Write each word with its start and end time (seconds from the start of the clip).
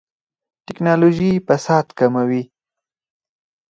ټکنالوژي 0.65 1.31
فساد 1.47 1.85
کموي 1.99 2.43